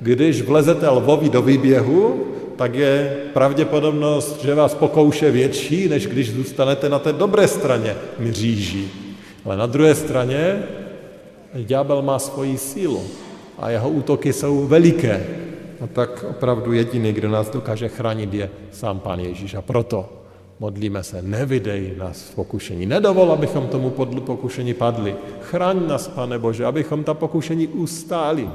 Když 0.00 0.42
vlezete 0.42 0.88
lvovi 0.88 1.28
do 1.28 1.42
výběhu, 1.42 2.33
tak 2.56 2.74
je 2.74 3.16
pravděpodobnost, 3.32 4.42
že 4.42 4.54
vás 4.54 4.74
pokouše 4.74 5.30
větší, 5.30 5.88
než 5.88 6.06
když 6.06 6.32
zůstanete 6.32 6.88
na 6.88 6.98
té 6.98 7.12
dobré 7.12 7.48
straně 7.48 7.96
mříží. 8.18 8.90
Ale 9.44 9.56
na 9.56 9.66
druhé 9.66 9.94
straně 9.94 10.62
ďábel 11.54 12.02
má 12.02 12.18
svoji 12.18 12.58
sílu 12.58 13.02
a 13.58 13.70
jeho 13.70 13.90
útoky 13.90 14.32
jsou 14.32 14.66
veliké. 14.66 15.26
A 15.80 15.86
tak 15.86 16.24
opravdu 16.30 16.72
jediný, 16.72 17.12
kdo 17.12 17.28
nás 17.28 17.50
dokáže 17.50 17.88
chránit, 17.88 18.34
je 18.34 18.50
sám 18.72 19.00
Pán 19.00 19.20
Ježíš. 19.20 19.54
A 19.54 19.62
proto 19.62 20.08
modlíme 20.60 21.02
se, 21.02 21.22
nevydej 21.22 21.92
nás 21.98 22.30
v 22.30 22.34
pokušení. 22.34 22.86
Nedovol, 22.86 23.32
abychom 23.32 23.66
tomu 23.66 23.90
pokušení 24.20 24.74
padli. 24.74 25.14
Chraň 25.40 25.88
nás, 25.88 26.08
Pane 26.08 26.38
Bože, 26.38 26.64
abychom 26.64 27.04
ta 27.04 27.14
pokušení 27.14 27.68
ustáli. 27.68 28.48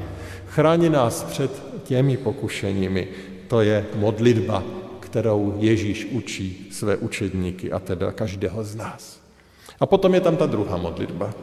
Chraň 0.48 0.92
nás 0.92 1.24
před 1.24 1.52
těmi 1.84 2.18
pokušeními, 2.18 3.08
to 3.50 3.62
je 3.62 3.86
modlitba, 3.96 4.64
kterou 5.00 5.54
Ježíš 5.58 6.08
učí 6.12 6.68
své 6.72 6.98
učedníky 6.98 7.72
a 7.72 7.80
teda 7.80 8.12
každého 8.12 8.64
z 8.64 8.76
nás. 8.76 9.20
A 9.80 9.86
potom 9.86 10.14
je 10.14 10.22
tam 10.22 10.38
ta 10.38 10.46
druhá 10.46 10.78
modlitba. 10.78 11.34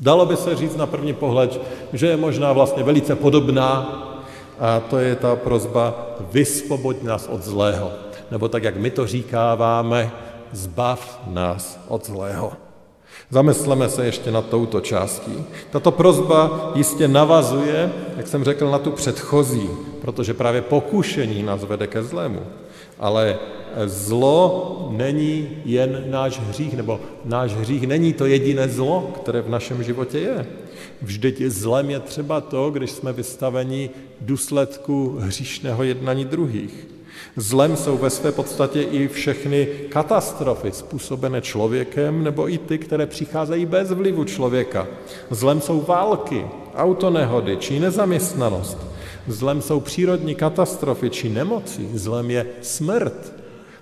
Dalo 0.00 0.26
by 0.26 0.36
se 0.36 0.56
říct 0.56 0.76
na 0.76 0.86
první 0.86 1.14
pohled, 1.14 1.60
že 1.92 2.06
je 2.06 2.16
možná 2.16 2.52
vlastně 2.52 2.82
velice 2.82 3.14
podobná 3.14 3.74
a 4.58 4.80
to 4.80 4.98
je 4.98 5.16
ta 5.16 5.36
prozba 5.36 6.16
vysvoboď 6.32 7.02
nás 7.02 7.28
od 7.28 7.42
zlého. 7.42 7.92
Nebo 8.30 8.48
tak, 8.48 8.62
jak 8.62 8.76
my 8.76 8.90
to 8.90 9.06
říkáváme, 9.06 10.10
zbav 10.52 11.22
nás 11.26 11.78
od 11.88 12.06
zlého. 12.06 12.63
Zamysleme 13.30 13.88
se 13.88 14.06
ještě 14.06 14.30
na 14.30 14.42
touto 14.42 14.80
částí. 14.80 15.32
Tato 15.70 15.90
prozba 15.90 16.72
jistě 16.74 17.08
navazuje, 17.08 17.92
jak 18.16 18.28
jsem 18.28 18.44
řekl, 18.44 18.70
na 18.70 18.78
tu 18.78 18.90
předchozí, 18.90 19.70
protože 20.00 20.34
právě 20.34 20.62
pokušení 20.62 21.42
nás 21.42 21.64
vede 21.64 21.86
ke 21.86 22.02
zlému. 22.02 22.40
Ale 22.98 23.38
zlo 23.86 24.88
není 24.92 25.48
jen 25.64 26.04
náš 26.10 26.40
hřích, 26.40 26.76
nebo 26.76 27.00
náš 27.24 27.54
hřích 27.54 27.86
není 27.86 28.12
to 28.12 28.26
jediné 28.26 28.68
zlo, 28.68 29.12
které 29.14 29.42
v 29.42 29.48
našem 29.48 29.82
životě 29.82 30.18
je. 30.18 30.46
Vždyť 31.02 31.42
zlem 31.42 31.90
je 31.90 32.00
třeba 32.00 32.40
to, 32.40 32.70
když 32.70 32.90
jsme 32.90 33.12
vystaveni 33.12 33.90
důsledku 34.20 35.16
hříšného 35.20 35.82
jednání 35.82 36.24
druhých. 36.24 36.93
Zlem 37.36 37.76
jsou 37.76 37.98
ve 37.98 38.10
své 38.10 38.32
podstatě 38.32 38.82
i 38.82 39.08
všechny 39.08 39.66
katastrofy 39.88 40.72
způsobené 40.72 41.40
člověkem 41.40 42.24
nebo 42.24 42.48
i 42.48 42.58
ty, 42.58 42.78
které 42.78 43.06
přicházejí 43.06 43.66
bez 43.66 43.92
vlivu 43.92 44.24
člověka. 44.24 44.86
Zlem 45.30 45.60
jsou 45.60 45.80
války, 45.80 46.46
autonehody 46.76 47.56
či 47.56 47.80
nezaměstnanost. 47.80 48.78
Zlem 49.28 49.62
jsou 49.62 49.80
přírodní 49.80 50.34
katastrofy 50.34 51.10
či 51.10 51.28
nemoci. 51.28 51.88
Zlem 51.94 52.30
je 52.30 52.46
smrt. 52.62 53.32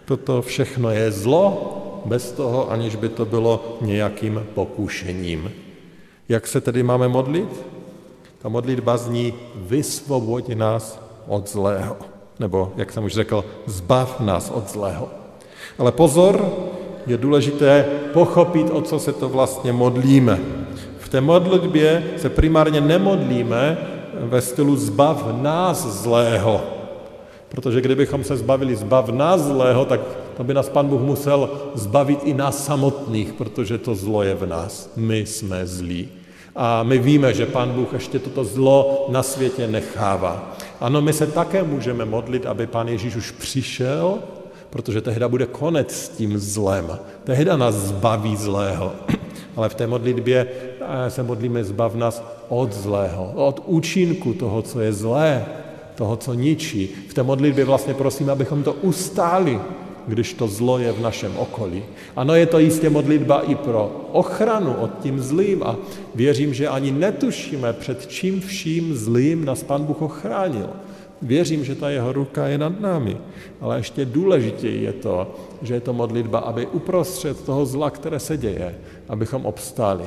Toto 0.05 0.43
všechno 0.43 0.91
je 0.91 1.13
zlo, 1.13 1.79
bez 2.05 2.33
toho, 2.33 2.71
aniž 2.71 2.97
by 2.97 3.09
to 3.09 3.25
bylo 3.25 3.79
nějakým 3.81 4.47
pokušením. 4.55 5.53
Jak 6.29 6.47
se 6.47 6.61
tedy 6.61 6.83
máme 6.83 7.09
modlit? 7.09 7.67
Ta 8.39 8.49
modlitba 8.49 8.97
zní 8.97 9.35
vysvoboď 9.55 10.49
nás 10.49 11.01
od 11.27 11.49
zlého 11.49 12.12
nebo, 12.41 12.73
jak 12.77 12.93
jsem 12.93 13.05
už 13.05 13.13
řekl, 13.13 13.45
zbav 13.67 14.21
nás 14.21 14.51
od 14.51 14.71
zlého. 14.71 15.09
Ale 15.79 15.93
pozor, 15.93 16.53
je 17.07 17.17
důležité 17.17 17.87
pochopit, 18.13 18.71
o 18.73 18.83
co 18.83 18.99
se 18.99 19.13
to 19.13 19.29
vlastně 19.29 19.73
modlíme. 19.73 20.41
V 20.99 21.09
té 21.09 21.21
modlitbě 21.21 22.05
se 22.17 22.31
primárně 22.31 22.81
nemodlíme 22.81 23.79
ve 24.15 24.41
stylu 24.41 24.77
zbav 24.77 25.27
nás 25.43 26.03
zlého. 26.03 26.61
Protože 27.49 27.81
kdybychom 27.81 28.25
se 28.25 28.37
zbavili 28.37 28.77
zbav 28.77 29.09
nás 29.09 29.41
zlého, 29.41 29.85
tak 29.85 30.01
to 30.37 30.45
by 30.45 30.55
nás 30.55 30.69
Pan 30.69 30.89
Bůh 30.89 31.01
musel 31.01 31.51
zbavit 31.75 32.19
i 32.25 32.35
nás 32.35 32.65
samotných, 32.65 33.33
protože 33.33 33.79
to 33.79 33.95
zlo 33.95 34.23
je 34.23 34.35
v 34.35 34.47
nás. 34.47 34.91
My 34.97 35.19
jsme 35.19 35.67
zlí. 35.67 36.09
A 36.57 36.83
my 36.83 36.99
víme, 36.99 37.35
že 37.35 37.47
Pan 37.47 37.73
Bůh 37.73 37.93
ještě 37.93 38.19
toto 38.19 38.45
zlo 38.45 39.07
na 39.09 39.23
světě 39.23 39.67
nechává. 39.67 40.57
Ano, 40.81 41.01
my 41.01 41.13
se 41.13 41.27
také 41.27 41.63
můžeme 41.63 42.05
modlit, 42.05 42.47
aby 42.47 42.67
Pán 42.67 42.89
Ježíš 42.89 43.17
už 43.17 43.31
přišel, 43.31 44.19
protože 44.71 45.01
tehda 45.01 45.29
bude 45.29 45.47
konec 45.47 45.93
s 45.93 46.09
tím 46.09 46.39
zlem. 46.39 46.99
Tehda 47.25 47.57
nás 47.57 47.75
zbaví 47.75 48.37
zlého. 48.37 48.93
Ale 49.57 49.69
v 49.69 49.75
té 49.75 49.87
modlitbě 49.87 50.47
eh, 50.81 51.11
se 51.11 51.23
modlíme 51.23 51.65
zbav 51.65 51.95
nás 51.95 52.25
od 52.49 52.73
zlého, 52.73 53.33
od 53.35 53.63
účinku 53.67 54.35
toho, 54.35 54.63
co 54.63 54.81
je 54.81 54.93
zlé, 54.93 55.45
toho, 55.95 56.17
co 56.17 56.35
ničí. 56.35 56.89
V 57.09 57.15
té 57.15 57.23
modlitbě 57.23 57.65
vlastně 57.65 57.95
prosím, 57.95 58.31
abychom 58.31 58.63
to 58.63 58.73
ustáli, 58.73 59.61
když 60.07 60.35
to 60.35 60.49
zlo 60.49 60.79
je 60.79 60.93
v 60.93 61.01
našem 61.01 61.37
okolí. 61.37 61.85
Ano, 62.17 62.35
je 62.35 62.47
to 62.47 62.59
jistě 62.59 62.91
modlitba 62.91 63.41
i 63.41 63.55
pro 63.55 64.09
ochranu 64.13 64.75
od 64.75 64.91
tím 65.03 65.21
zlým 65.21 65.63
a 65.63 65.77
věřím, 66.15 66.55
že 66.55 66.69
ani 66.69 66.93
netušíme, 66.93 67.73
před 67.73 68.07
čím 68.07 68.41
vším 68.41 68.95
zlým 68.95 69.45
nás 69.45 69.63
Pan 69.63 69.85
Bůh 69.85 70.03
ochránil. 70.03 70.71
Věřím, 71.23 71.65
že 71.65 71.75
ta 71.75 71.91
jeho 71.91 72.13
ruka 72.13 72.47
je 72.47 72.59
nad 72.59 72.81
námi, 72.81 73.17
ale 73.61 73.77
ještě 73.77 74.05
důležitěji 74.05 74.83
je 74.83 74.93
to, 74.93 75.35
že 75.63 75.75
je 75.75 75.81
to 75.81 75.93
modlitba, 75.93 76.39
aby 76.39 76.67
uprostřed 76.67 77.45
toho 77.45 77.67
zla, 77.67 77.91
které 77.91 78.19
se 78.19 78.37
děje, 78.37 78.75
abychom 79.09 79.47
obstáli, 79.47 80.05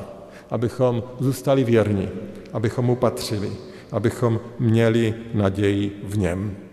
abychom 0.50 1.04
zůstali 1.20 1.64
věrni, 1.64 2.10
abychom 2.54 2.86
mu 2.86 2.96
patřili, 2.96 3.52
abychom 3.92 4.40
měli 4.60 5.14
naději 5.34 6.02
v 6.04 6.18
něm. 6.18 6.64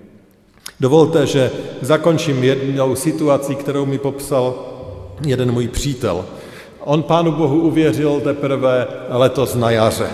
Dovolte, 0.81 1.27
že 1.27 1.51
zakončím 1.81 2.45
jednou 2.45 2.97
situací, 2.97 3.55
kterou 3.55 3.87
mi 3.87 3.99
popsal 3.99 4.55
jeden 5.27 5.53
můj 5.53 5.69
přítel. 5.69 6.25
On 6.81 7.03
Pánu 7.03 7.33
Bohu 7.33 7.61
uvěřil 7.61 8.21
teprve 8.21 8.87
letos 9.09 9.55
na 9.55 9.71
jaře. 9.71 10.09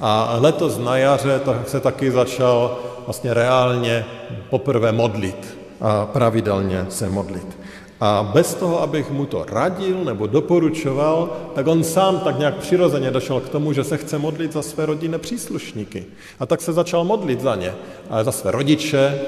A 0.00 0.36
letos 0.40 0.78
na 0.78 0.96
jaře 0.96 1.40
se 1.66 1.80
taky 1.80 2.10
začal 2.10 2.78
vlastně 3.04 3.34
reálně 3.34 4.04
poprvé 4.50 4.92
modlit 4.92 5.56
a 5.80 6.06
pravidelně 6.06 6.86
se 6.88 7.08
modlit. 7.08 7.58
A 8.00 8.30
bez 8.34 8.54
toho, 8.54 8.82
abych 8.82 9.10
mu 9.10 9.26
to 9.26 9.44
radil 9.48 10.04
nebo 10.04 10.26
doporučoval, 10.26 11.36
tak 11.54 11.66
on 11.66 11.84
sám 11.84 12.20
tak 12.20 12.38
nějak 12.38 12.56
přirozeně 12.56 13.10
došel 13.10 13.40
k 13.40 13.48
tomu, 13.48 13.72
že 13.72 13.84
se 13.84 13.96
chce 13.96 14.18
modlit 14.18 14.52
za 14.52 14.62
své 14.62 14.86
rodinné 14.86 15.18
příslušníky. 15.18 16.04
A 16.40 16.46
tak 16.46 16.60
se 16.60 16.72
začal 16.72 17.04
modlit 17.04 17.40
za 17.40 17.54
ně. 17.54 17.74
A 18.10 18.24
za 18.24 18.32
své 18.32 18.50
rodiče, 18.50 19.20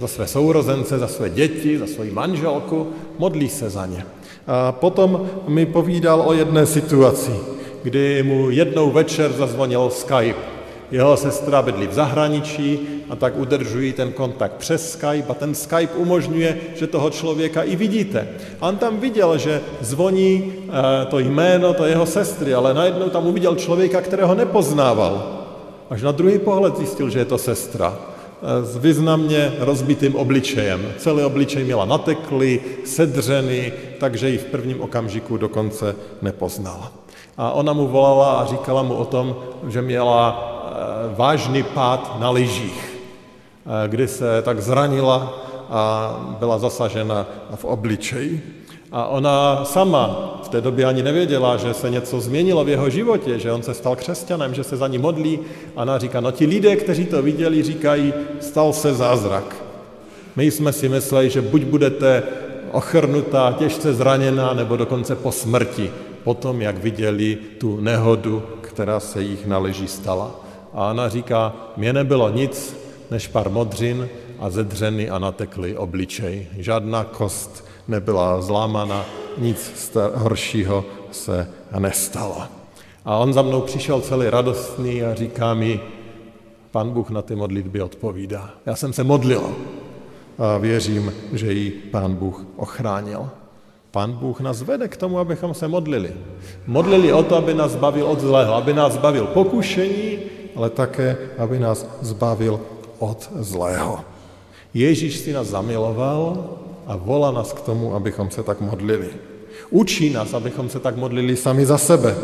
za 0.00 0.08
své 0.08 0.26
sourozence, 0.26 0.98
za 0.98 1.08
své 1.08 1.30
děti, 1.30 1.78
za 1.78 1.86
svoji 1.86 2.10
manželku, 2.10 2.86
modlí 3.18 3.48
se 3.48 3.70
za 3.70 3.86
ně. 3.86 4.06
A 4.46 4.72
potom 4.72 5.30
mi 5.48 5.66
povídal 5.66 6.22
o 6.26 6.32
jedné 6.32 6.66
situaci, 6.66 7.32
kdy 7.82 8.22
mu 8.22 8.50
jednou 8.50 8.90
večer 8.90 9.32
zazvonil 9.32 9.90
Skype 9.90 10.60
jeho 10.90 11.16
sestra 11.16 11.62
bydlí 11.62 11.86
v 11.86 11.92
zahraničí 11.92 12.88
a 13.10 13.16
tak 13.16 13.38
udržují 13.38 13.92
ten 13.92 14.12
kontakt 14.12 14.52
přes 14.52 14.92
Skype 14.92 15.28
a 15.28 15.34
ten 15.34 15.54
Skype 15.54 15.94
umožňuje, 15.94 16.56
že 16.74 16.86
toho 16.86 17.10
člověka 17.10 17.62
i 17.62 17.76
vidíte. 17.76 18.28
A 18.60 18.68
on 18.68 18.76
tam 18.76 18.98
viděl, 18.98 19.38
že 19.38 19.60
zvoní 19.80 20.52
eh, 20.52 21.06
to 21.06 21.18
jméno, 21.18 21.74
to 21.74 21.86
jeho 21.86 22.06
sestry, 22.06 22.54
ale 22.54 22.74
najednou 22.74 23.08
tam 23.08 23.26
uviděl 23.26 23.56
člověka, 23.56 24.00
kterého 24.00 24.34
nepoznával. 24.34 25.36
Až 25.90 26.02
na 26.02 26.12
druhý 26.12 26.38
pohled 26.38 26.76
zjistil, 26.76 27.10
že 27.10 27.18
je 27.18 27.24
to 27.24 27.38
sestra 27.38 27.98
s 28.62 28.76
významně 28.76 29.52
rozbitým 29.58 30.16
obličejem. 30.16 30.92
Celý 30.98 31.22
obličej 31.22 31.64
měla 31.64 31.84
nateklý, 31.84 32.60
sedřený, 32.84 33.72
takže 34.00 34.28
ji 34.28 34.38
v 34.38 34.44
prvním 34.44 34.80
okamžiku 34.80 35.36
dokonce 35.36 35.96
nepoznala. 36.22 36.92
A 37.36 37.50
ona 37.50 37.72
mu 37.72 37.86
volala 37.86 38.32
a 38.32 38.46
říkala 38.46 38.82
mu 38.82 38.94
o 38.94 39.04
tom, 39.04 39.36
že 39.68 39.82
měla 39.82 40.50
vážný 41.16 41.62
pád 41.62 42.20
na 42.20 42.30
lyžích, 42.30 42.98
eh, 43.66 43.88
kdy 43.88 44.08
se 44.08 44.42
tak 44.42 44.60
zranila 44.60 45.34
a 45.70 46.16
byla 46.38 46.58
zasažena 46.58 47.26
v 47.54 47.64
obličeji. 47.64 48.59
A 48.92 49.06
ona 49.06 49.64
sama 49.64 50.36
v 50.44 50.48
té 50.48 50.60
době 50.60 50.84
ani 50.84 51.02
nevěděla, 51.02 51.56
že 51.56 51.74
se 51.74 51.90
něco 51.90 52.20
změnilo 52.20 52.64
v 52.64 52.68
jeho 52.68 52.90
životě, 52.90 53.38
že 53.38 53.52
on 53.52 53.62
se 53.62 53.74
stal 53.74 53.96
křesťanem, 53.96 54.54
že 54.54 54.64
se 54.64 54.76
za 54.76 54.88
ní 54.88 54.98
modlí. 54.98 55.38
A 55.76 55.82
ona 55.82 55.98
říká, 55.98 56.20
no 56.20 56.30
ti 56.30 56.46
lidé, 56.46 56.76
kteří 56.76 57.06
to 57.06 57.22
viděli, 57.22 57.62
říkají, 57.62 58.14
stal 58.40 58.72
se 58.72 58.94
zázrak. 58.94 59.56
My 60.36 60.50
jsme 60.50 60.72
si 60.72 60.88
mysleli, 60.88 61.30
že 61.30 61.42
buď 61.42 61.62
budete 61.62 62.22
ochrnutá, 62.72 63.54
těžce 63.58 63.94
zraněná, 63.94 64.54
nebo 64.54 64.76
dokonce 64.76 65.16
po 65.16 65.32
smrti, 65.32 65.90
potom, 66.24 66.60
jak 66.62 66.78
viděli 66.78 67.38
tu 67.58 67.80
nehodu, 67.80 68.42
která 68.60 69.00
se 69.00 69.22
jich 69.22 69.46
na 69.46 69.58
leží 69.58 69.88
stala. 69.88 70.30
A 70.74 70.90
ona 70.90 71.08
říká, 71.08 71.52
mě 71.76 71.92
nebylo 71.92 72.30
nic, 72.30 72.76
než 73.10 73.28
pár 73.28 73.50
modřin 73.50 74.08
a 74.38 74.50
zedřený 74.50 75.10
a 75.10 75.18
nateklý 75.18 75.76
obličej. 75.76 76.46
Žádná 76.58 77.04
kost 77.04 77.69
nebyla 77.90 78.42
zlámana, 78.42 79.04
nic 79.38 79.92
horšího 80.14 80.84
se 81.10 81.48
nestalo. 81.78 82.42
A 83.04 83.16
on 83.16 83.32
za 83.32 83.42
mnou 83.42 83.60
přišel 83.60 84.00
celý 84.00 84.30
radostný 84.30 85.02
a 85.02 85.14
říká 85.14 85.54
mi, 85.54 85.80
pan 86.70 86.90
Bůh 86.90 87.10
na 87.10 87.22
ty 87.22 87.34
modlitby 87.34 87.82
odpovídá. 87.82 88.50
Já 88.66 88.76
jsem 88.76 88.92
se 88.92 89.04
modlil 89.04 89.42
a 90.38 90.58
věřím, 90.58 91.12
že 91.32 91.52
ji 91.52 91.70
pán 91.70 92.14
Bůh 92.14 92.46
ochránil. 92.56 93.30
Pán 93.90 94.12
Bůh 94.12 94.40
nás 94.40 94.62
vede 94.62 94.88
k 94.88 94.96
tomu, 94.96 95.18
abychom 95.18 95.54
se 95.54 95.68
modlili. 95.68 96.12
Modlili 96.66 97.12
o 97.12 97.22
to, 97.22 97.36
aby 97.36 97.54
nás 97.54 97.70
zbavil 97.70 98.06
od 98.06 98.20
zlého, 98.20 98.54
aby 98.54 98.74
nás 98.74 98.92
zbavil 98.92 99.26
pokušení, 99.26 100.18
ale 100.56 100.70
také, 100.70 101.16
aby 101.38 101.58
nás 101.58 101.86
zbavil 102.00 102.60
od 102.98 103.30
zlého. 103.34 104.00
Ježíš 104.74 105.18
si 105.18 105.32
nás 105.32 105.46
zamiloval 105.46 106.44
a 106.86 106.96
volá 106.96 107.30
nás 107.30 107.52
k 107.52 107.60
tomu, 107.60 107.94
abychom 107.94 108.30
se 108.30 108.42
tak 108.42 108.60
modlili. 108.60 109.08
Učí 109.70 110.10
nás, 110.10 110.34
abychom 110.34 110.68
se 110.68 110.80
tak 110.80 110.96
modlili 110.96 111.36
sami 111.36 111.66
za 111.66 111.78
sebe, 111.78 112.16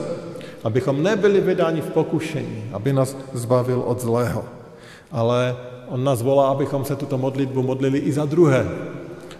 abychom 0.64 1.02
nebyli 1.02 1.40
vydáni 1.40 1.80
v 1.80 1.90
pokušení, 1.90 2.70
aby 2.72 2.92
nás 2.92 3.16
zbavil 3.32 3.80
od 3.86 4.00
zlého. 4.00 4.44
Ale 5.12 5.56
on 5.88 6.04
nás 6.04 6.22
volá, 6.22 6.48
abychom 6.48 6.84
se 6.84 6.96
tuto 6.96 7.18
modlitbu 7.18 7.62
modlili 7.62 7.98
i 7.98 8.12
za 8.12 8.24
druhé, 8.24 8.66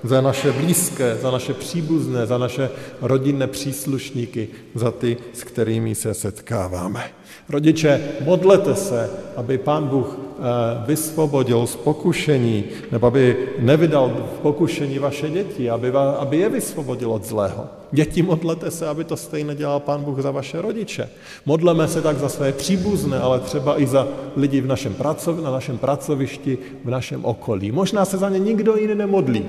za 0.09 0.21
naše 0.21 0.53
blízké, 0.53 1.19
za 1.23 1.31
naše 1.31 1.55
příbuzné, 1.55 2.27
za 2.27 2.38
naše 2.38 2.71
rodinné 3.01 3.47
příslušníky, 3.47 4.49
za 4.75 4.90
ty, 4.90 5.16
s 5.33 5.45
kterými 5.45 5.95
se 5.95 6.14
setkáváme. 6.14 7.05
Rodiče, 7.49 8.01
modlete 8.25 8.75
se, 8.75 9.11
aby 9.37 9.59
Pán 9.59 9.88
Bůh 9.88 10.19
eh, 10.19 10.42
vysvobodil 10.87 11.66
z 11.66 11.77
pokušení, 11.77 12.64
nebo 12.92 13.07
aby 13.07 13.37
nevydal 13.59 14.09
v 14.09 14.38
pokušení 14.38 14.99
vaše 14.99 15.31
děti, 15.31 15.71
aby, 15.71 15.90
aby 15.90 16.37
je 16.37 16.49
vysvobodil 16.49 17.12
od 17.12 17.25
zlého. 17.25 17.66
Děti, 17.92 18.23
modlete 18.23 18.71
se, 18.71 18.88
aby 18.88 19.05
to 19.05 19.16
stejně 19.16 19.55
dělal 19.55 19.81
Pán 19.81 20.05
Bůh 20.05 20.21
za 20.21 20.31
vaše 20.31 20.62
rodiče. 20.62 21.09
Modleme 21.47 21.88
se 21.88 22.03
tak 22.03 22.19
za 22.19 22.29
své 22.29 22.53
příbuzné, 22.53 23.19
ale 23.19 23.40
třeba 23.40 23.81
i 23.81 23.87
za 23.87 24.09
lidi 24.37 24.61
v 24.61 24.66
našem 24.66 24.95
pracov, 24.95 25.42
na 25.42 25.51
našem 25.51 25.79
pracovišti, 25.79 26.59
v 26.85 26.90
našem 26.90 27.25
okolí. 27.25 27.73
Možná 27.73 28.05
se 28.05 28.19
za 28.19 28.29
ně 28.29 28.38
nikdo 28.38 28.77
jiný 28.77 28.95
nemodlí, 28.95 29.45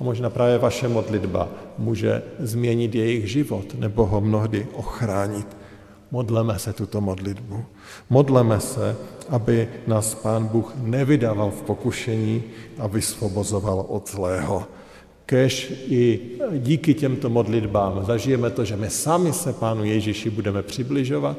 a 0.00 0.04
možná 0.04 0.30
právě 0.30 0.58
vaše 0.58 0.88
modlitba 0.88 1.48
může 1.78 2.22
změnit 2.38 2.94
jejich 2.94 3.30
život 3.30 3.74
nebo 3.78 4.06
ho 4.06 4.20
mnohdy 4.20 4.66
ochránit. 4.72 5.46
Modleme 6.10 6.58
se 6.58 6.72
tuto 6.72 7.00
modlitbu. 7.00 7.64
Modleme 8.10 8.60
se, 8.60 8.96
aby 9.28 9.68
nás 9.86 10.14
Pán 10.14 10.46
Bůh 10.46 10.72
nevydával 10.76 11.50
v 11.50 11.62
pokušení 11.62 12.42
a 12.78 12.86
vysvobozoval 12.86 13.84
od 13.88 14.10
zlého. 14.10 14.64
Kež 15.26 15.72
i 15.88 16.20
díky 16.58 16.94
těmto 16.94 17.30
modlitbám 17.30 18.04
zažijeme 18.04 18.50
to, 18.50 18.64
že 18.64 18.76
my 18.76 18.90
sami 18.90 19.32
se 19.32 19.52
Pánu 19.52 19.84
Ježíši 19.84 20.30
budeme 20.30 20.62
přibližovat 20.62 21.36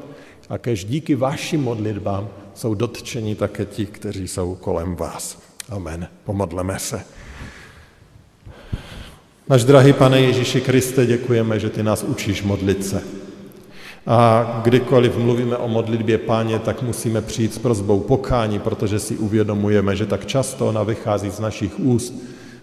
a 0.49 0.57
kež 0.57 0.85
díky 0.85 1.15
vašim 1.15 1.63
modlitbám 1.63 2.29
jsou 2.53 2.73
dotčeni 2.73 3.35
také 3.35 3.65
ti, 3.65 3.85
kteří 3.85 4.27
jsou 4.27 4.55
kolem 4.55 4.95
vás. 4.95 5.39
Amen. 5.69 6.07
Pomodleme 6.23 6.79
se. 6.79 7.03
Náš 9.49 9.63
drahý 9.63 9.93
pane 9.93 10.21
Ježíši 10.21 10.61
Kriste, 10.61 11.05
děkujeme, 11.05 11.59
že 11.59 11.69
ty 11.69 11.83
nás 11.83 12.03
učíš 12.03 12.43
modlit 12.43 12.85
se. 12.85 13.03
A 14.07 14.43
kdykoliv 14.63 15.17
mluvíme 15.17 15.57
o 15.57 15.67
modlitbě 15.67 16.17
páně, 16.17 16.59
tak 16.59 16.81
musíme 16.81 17.21
přijít 17.21 17.53
s 17.53 17.57
prozbou 17.57 17.99
pokání, 17.99 18.59
protože 18.59 18.99
si 18.99 19.17
uvědomujeme, 19.17 19.95
že 19.95 20.05
tak 20.05 20.25
často 20.25 20.67
ona 20.67 20.83
vychází 20.83 21.29
z 21.29 21.39
našich 21.39 21.79
úst, 21.79 22.13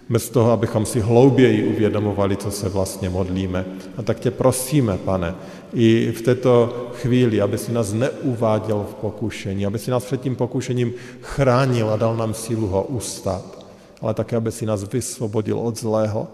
bez 0.09 0.29
toho, 0.29 0.51
abychom 0.51 0.85
si 0.85 0.99
hlouběji 0.99 1.63
uvědomovali, 1.63 2.37
co 2.37 2.51
se 2.51 2.69
vlastně 2.69 3.09
modlíme. 3.09 3.65
A 3.97 4.03
tak 4.03 4.19
tě 4.19 4.31
prosíme, 4.31 4.97
pane, 4.97 5.35
i 5.73 6.11
v 6.11 6.21
této 6.21 6.73
chvíli, 7.01 7.41
aby 7.41 7.57
si 7.57 7.71
nás 7.71 7.93
neuváděl 7.93 8.85
v 8.91 8.93
pokušení, 8.93 9.65
aby 9.65 9.79
si 9.79 9.91
nás 9.91 10.05
před 10.05 10.21
tím 10.21 10.35
pokušením 10.35 10.93
chránil 11.21 11.89
a 11.89 11.97
dal 11.97 12.17
nám 12.17 12.33
sílu 12.33 12.67
ho 12.67 12.83
ustát, 12.83 13.65
ale 14.01 14.13
také, 14.13 14.35
aby 14.35 14.51
si 14.51 14.65
nás 14.65 14.93
vysvobodil 14.93 15.59
od 15.59 15.79
zlého, 15.79 16.27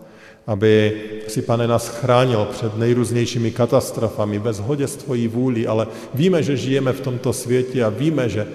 aby 0.48 1.02
si, 1.28 1.42
pane, 1.42 1.68
nás 1.68 1.88
chránil 1.88 2.48
před 2.52 2.78
nejrůznějšími 2.78 3.52
katastrofami, 3.52 4.40
bez 4.40 4.60
hodě 4.60 4.88
s 4.88 4.96
tvojí 4.96 5.28
vůli, 5.28 5.68
ale 5.68 5.88
víme, 6.14 6.44
že 6.44 6.58
žijeme 6.58 6.94
v 6.94 7.02
tomto 7.02 7.34
světě 7.34 7.84
a 7.84 7.90
víme, 7.90 8.30
že 8.30 8.48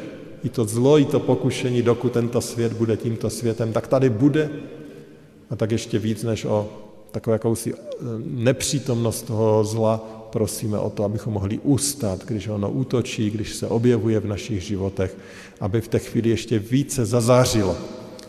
i 0.44 0.48
to 0.48 0.64
zlo, 0.64 0.98
i 0.98 1.04
to 1.04 1.20
pokušení, 1.20 1.82
dokud 1.82 2.12
tento 2.12 2.40
svět 2.40 2.72
bude 2.72 2.96
tímto 2.96 3.30
světem, 3.30 3.72
tak 3.72 3.86
tady 3.86 4.10
bude. 4.10 4.50
A 5.50 5.56
tak 5.56 5.70
ještě 5.70 5.98
víc 5.98 6.22
než 6.22 6.44
o 6.44 6.68
takovou 7.10 7.32
jakousi 7.32 7.74
eh, 7.74 7.76
nepřítomnost 8.24 9.22
toho 9.22 9.64
zla 9.64 9.96
prosíme 10.32 10.78
o 10.78 10.90
to, 10.90 11.04
abychom 11.04 11.32
mohli 11.32 11.58
ustát, 11.58 12.24
když 12.24 12.48
ono 12.48 12.70
útočí, 12.70 13.30
když 13.30 13.54
se 13.54 13.66
objevuje 13.66 14.20
v 14.20 14.26
našich 14.26 14.62
životech, 14.62 15.16
aby 15.60 15.80
v 15.80 15.88
té 15.88 15.98
chvíli 15.98 16.30
ještě 16.30 16.58
více 16.58 17.06
zazářilo, 17.06 17.76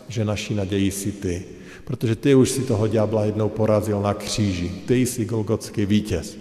že 0.08 0.24
naší 0.24 0.54
naději 0.54 0.90
si 0.90 1.12
ty 1.12 1.57
protože 1.88 2.16
ty 2.16 2.34
už 2.34 2.50
si 2.50 2.62
toho 2.62 2.86
ďábla 2.86 3.24
jednou 3.24 3.48
porazil 3.48 4.02
na 4.02 4.14
kříži. 4.14 4.72
Ty 4.86 4.94
jsi 4.94 5.24
golgotský 5.24 5.86
vítěz. 5.86 6.36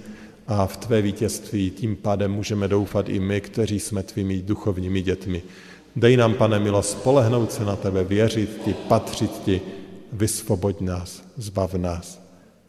A 0.47 0.67
v 0.67 0.77
tvé 0.77 1.01
vítězství 1.01 1.71
tím 1.71 1.95
pádem 1.95 2.31
můžeme 2.31 2.67
doufat 2.67 3.09
i 3.09 3.19
my, 3.19 3.41
kteří 3.41 3.79
jsme 3.79 4.03
tvými 4.03 4.41
duchovními 4.41 5.01
dětmi. 5.01 5.43
Dej 5.95 6.17
nám, 6.17 6.33
pane 6.33 6.59
milo, 6.59 6.83
spolehnout 6.83 7.51
se 7.51 7.65
na 7.65 7.75
tebe, 7.75 8.03
věřit 8.03 8.61
ti, 8.65 8.73
patřit 8.73 9.31
ti, 9.45 9.61
vysvoboď 10.13 10.81
nás, 10.81 11.23
zbav 11.37 11.73
nás, 11.73 12.21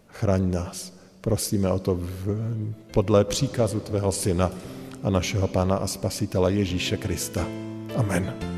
chraň 0.06 0.50
nás. 0.50 0.92
Prosíme 1.20 1.72
o 1.72 1.78
to 1.78 1.94
v, 2.00 2.54
podle 2.90 3.24
příkazu 3.24 3.80
tvého 3.80 4.12
syna 4.12 4.50
a 5.02 5.10
našeho 5.10 5.48
Pána 5.48 5.76
a 5.76 5.86
Spasitele 5.86 6.52
Ježíše 6.52 6.96
Krista. 6.96 7.46
Amen. 7.96 8.57